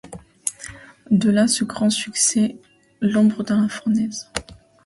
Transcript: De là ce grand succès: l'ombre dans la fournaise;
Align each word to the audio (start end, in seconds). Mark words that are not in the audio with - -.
De 1.11 1.29
là 1.29 1.47
ce 1.47 1.63
grand 1.63 1.91
succès: 1.91 2.55
l'ombre 3.01 3.43
dans 3.43 3.61
la 3.61 3.69
fournaise; 3.69 4.31